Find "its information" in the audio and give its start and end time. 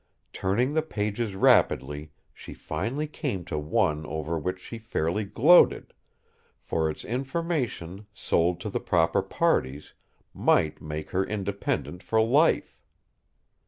6.89-8.07